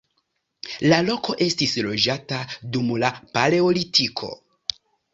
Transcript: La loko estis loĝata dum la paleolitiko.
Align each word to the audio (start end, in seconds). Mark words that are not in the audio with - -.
La 0.93 0.97
loko 1.09 1.35
estis 1.47 1.77
loĝata 1.89 2.41
dum 2.79 2.93
la 3.07 3.15
paleolitiko. 3.39 4.35